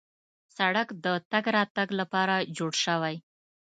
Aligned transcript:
سړک 0.57 0.87
د 1.03 1.05
تګ 1.31 1.45
راتګ 1.55 1.89
لپاره 1.99 2.35
جوړ 2.57 2.71
شوی. 2.83 3.15